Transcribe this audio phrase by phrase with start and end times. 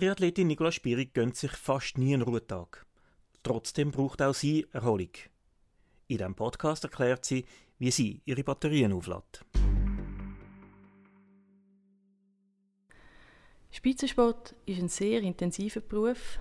[0.00, 2.86] Triathletin Nicola Spierig gönnt sich fast nie einen Ruhetag.
[3.42, 5.10] Trotzdem braucht auch sie Erholung.
[6.08, 7.44] In diesem Podcast erklärt sie,
[7.78, 9.44] wie sie ihre Batterien auflädt.
[13.70, 16.38] Spitzensport ist ein sehr intensiver Beruf.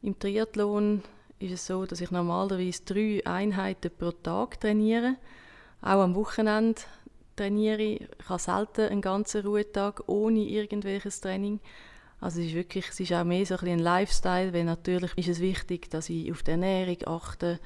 [0.00, 1.02] Im Triathlon
[1.40, 5.16] ist es so, dass ich normalerweise drei Einheiten pro Tag trainiere.
[5.82, 6.80] Auch am Wochenende
[7.36, 8.00] trainiere ich.
[8.00, 11.60] Ich habe selten einen ganzen Ruhetag ohne irgendwelches Training.
[12.24, 15.28] Also es ist wirklich, es ist auch mehr so ein, ein Lifestyle, weil natürlich ist
[15.28, 17.60] es wichtig, dass ich auf die Ernährung achte,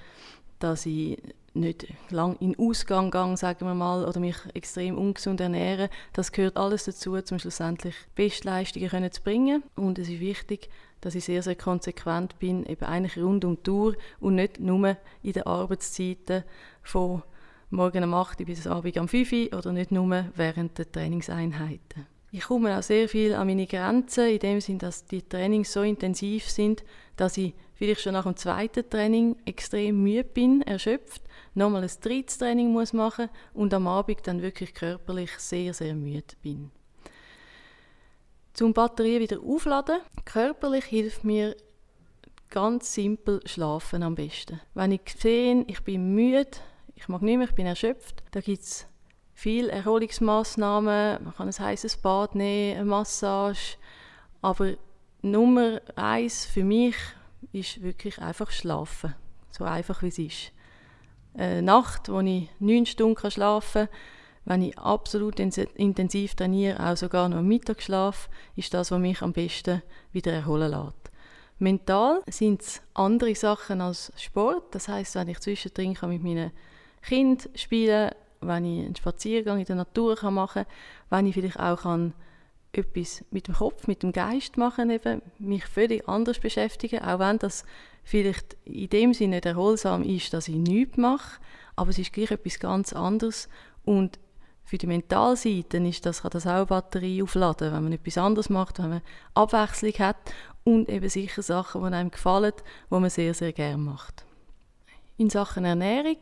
[0.58, 1.16] dass ich
[1.54, 5.90] nicht lang in Ausgang gehe, sagen wir mal, oder mich extrem ungesund ernähre.
[6.12, 9.62] Das gehört alles dazu, um schlussendlich Bestleistungen zu bringen.
[9.76, 10.70] Und es ist wichtig,
[11.02, 14.96] dass ich sehr, sehr konsequent bin, eben eigentlich rund um die Tour und nicht nur
[15.22, 16.42] in den Arbeitszeiten
[16.82, 17.22] von
[17.70, 22.17] morgen um 8 Uhr bis Abend um 5 Uhr oder nicht nur während der Trainingseinheiten.
[22.30, 25.82] Ich komme auch sehr viel an meine Grenzen, in dem Sinne, dass die Trainings so
[25.82, 26.84] intensiv sind,
[27.16, 31.22] dass ich vielleicht schon nach dem zweiten Training extrem müde bin, erschöpft,
[31.54, 36.34] nochmal ein drittes Training muss machen und am Abend dann wirklich körperlich sehr, sehr müde
[36.42, 36.70] bin.
[38.52, 41.56] Zum Batterien wieder aufladen, körperlich hilft mir
[42.50, 44.60] ganz simpel schlafen am besten.
[44.74, 46.50] Wenn ich sehe, ich bin müde,
[46.96, 48.87] ich mag nicht mehr, ich bin erschöpft, da gibt es
[49.38, 51.22] viele Erholungsmaßnahmen.
[51.22, 53.76] Man kann ein heißes Bad nehmen, eine Massage,
[54.42, 54.72] aber
[55.22, 56.96] Nummer eins für mich
[57.52, 59.14] ist wirklich einfach schlafen.
[59.52, 60.52] So einfach wie es ist.
[61.34, 63.96] Eine Nacht, wo ich neun Stunden schlafen kann,
[64.44, 69.32] wenn ich absolut intensiv trainiere, auch sogar noch am Mittagsschlaf, ist das, was mich am
[69.32, 71.12] besten wieder erholen lässt.
[71.60, 74.74] Mental sind es andere Sachen als Sport.
[74.74, 76.50] Das heißt, wenn ich zwischendrin mit meinen
[77.02, 80.72] Kind spielen wenn ich einen Spaziergang in der Natur machen kann,
[81.10, 82.14] wenn ich vielleicht auch kann
[82.72, 87.38] etwas mit dem Kopf, mit dem Geist machen, eben, mich völlig anders beschäftigen, auch wenn
[87.38, 87.64] das
[88.04, 91.40] vielleicht in dem Sinne nicht erholsam ist, dass ich nichts mache,
[91.76, 93.48] aber es ist gleich etwas ganz anderes
[93.84, 94.18] und
[94.64, 98.50] für die Mentalseite ist das, kann das auch eine Batterie aufladen, wenn man etwas anderes
[98.50, 99.02] macht, wenn man
[99.32, 100.16] Abwechslung hat
[100.62, 102.52] und eben sicher Sachen, die einem gefallen,
[102.90, 104.26] die man sehr, sehr gerne macht.
[105.16, 106.18] In Sachen Ernährung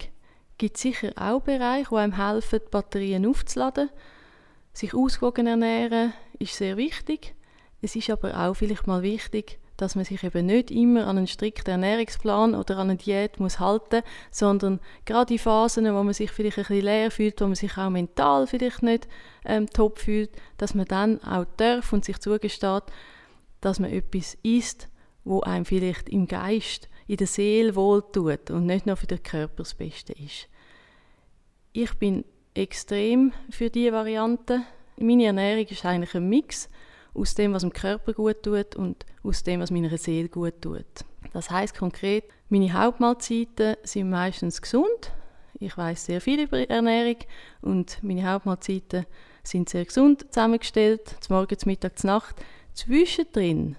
[0.59, 3.91] gibt sicher auch Bereiche, die einem helfen, die Batterien aufzuladen.
[4.73, 7.35] Sich ausgewogen ernähren ist sehr wichtig.
[7.83, 11.27] Es ist aber auch vielleicht mal wichtig, dass man sich eben nicht immer an einen
[11.27, 16.31] strikten Ernährungsplan oder an eine Diät muss halten, sondern gerade in Phasen, wo man sich
[16.31, 19.07] vielleicht ein bisschen leer fühlt, wo man sich auch mental vielleicht nicht
[19.45, 22.85] ähm, top fühlt, dass man dann auch darf und sich zugesteht,
[23.61, 24.89] dass man etwas isst,
[25.25, 29.63] wo einem vielleicht im Geist in der Seele wohltut und nicht nur für den Körper
[29.63, 30.49] das Beste ist.
[31.73, 32.25] Ich bin
[32.55, 34.63] extrem für diese Variante.
[34.99, 36.69] Meine Ernährung ist eigentlich ein Mix
[37.15, 40.85] aus dem, was dem Körper gut tut und aus dem, was meiner Seele gut tut.
[41.33, 45.13] Das heißt konkret, meine Hauptmahlzeiten sind meistens gesund.
[45.59, 47.17] Ich weiß sehr viel über Ernährung
[47.63, 49.07] und meine Hauptmahlzeiten
[49.43, 52.37] sind sehr gesund zusammengestellt, zum Morgen, zum Mittag, zur Nacht.
[52.75, 53.77] Zwischendrin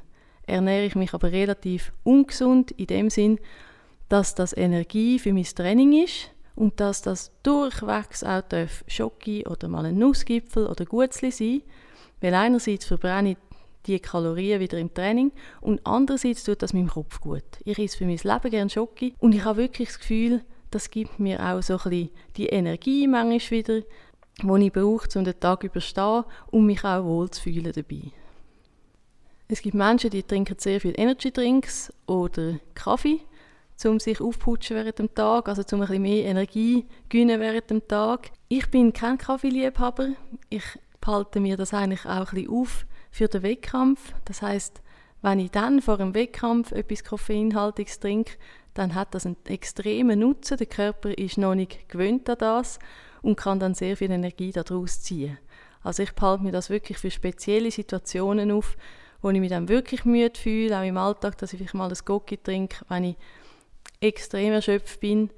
[0.48, 3.40] ernähre ich mich aber relativ ungesund in dem Sinn,
[4.10, 8.44] dass das Energie für mein Training ist und dass das durchwegs auch
[8.88, 11.62] Schoki oder mal ein Nussgipfel oder Gutzli sein
[12.22, 13.38] weil einerseits verbrenne ich
[13.86, 15.32] die Kalorien wieder im Training
[15.62, 17.44] und andererseits tut das meinem Kopf gut.
[17.64, 21.20] Ich esse für mein Leben gerne Schoki und ich habe wirklich das Gefühl, das gibt
[21.20, 25.68] mir auch so ein die Energie manchmal wieder, die ich brauche, um den Tag zu
[25.68, 28.12] überstehen und mich auch wohl zu fühlen dabei.
[29.50, 33.22] Es gibt Menschen, die trinken sehr viel Energy Drinks oder Kaffee,
[33.86, 37.70] um sich aufputschen während dem Tag, also um ein bisschen mehr Energie zu gewinnen während
[37.70, 38.32] dem Tag.
[38.50, 40.10] Ich bin kein Kaffeeliebhaber.
[40.50, 40.66] Ich
[41.00, 44.14] behalte mir das eigentlich auch ein bisschen auf für den Wettkampf.
[44.26, 44.82] Das heißt,
[45.22, 48.34] wenn ich dann vor einem Wettkampf etwas Koffeinhaltiges trinke,
[48.74, 50.58] dann hat das einen extremen Nutzen.
[50.58, 52.80] Der Körper ist noch nicht gewöhnt an das
[53.22, 55.38] und kann dann sehr viel Energie daraus ziehen.
[55.84, 58.76] Also ich behalte mir das wirklich für spezielle Situationen auf,
[59.22, 61.98] wo ich mich dann wirklich müde fühle, auch im Alltag, dass ich vielleicht mal ein
[62.06, 63.16] Gocki trinke, wenn ich
[64.00, 65.30] extrem erschöpft bin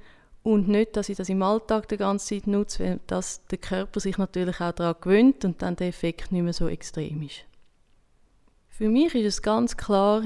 [0.43, 3.99] und nicht, dass ich das im Alltag die ganze Zeit nutze, weil das der Körper
[3.99, 7.45] sich natürlich auch daran gewöhnt und dann der Effekt nicht mehr so extrem ist.
[8.69, 10.23] Für mich ist es ganz klar,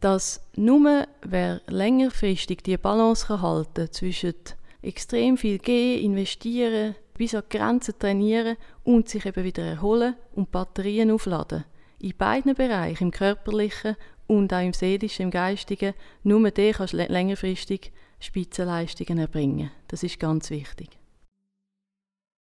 [0.00, 4.34] dass nur wer längerfristig die Balance kann halten zwischen
[4.82, 11.10] extrem viel gehen, investieren, bis an Grenzen trainieren und sich eben wieder erholen und Batterien
[11.10, 11.64] aufladen.
[12.04, 13.96] In beiden Bereichen, im körperlichen
[14.26, 19.70] und auch im seelischen, im geistigen, nur der kannst längerfristig Spitzenleistungen erbringen.
[19.88, 20.98] Das ist ganz wichtig.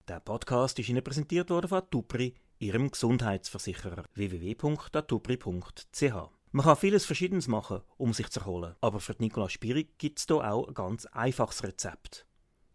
[0.08, 6.14] Der Podcast ist Ihnen präsentiert worden von Tupri ihrem Gesundheitsversicherer www.datubri.ch.
[6.52, 10.26] Man kann vieles Verschiedenes machen, um sich zu erholen, aber für Nicola Spirig gibt es
[10.26, 12.24] hier auch ein ganz einfaches Rezept.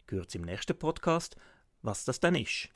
[0.06, 1.34] Gehört im nächsten Podcast,
[1.82, 2.68] was das dann ist.